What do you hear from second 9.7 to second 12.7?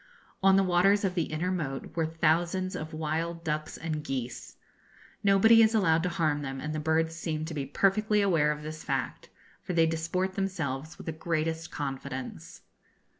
they disport themselves with the greatest confidence.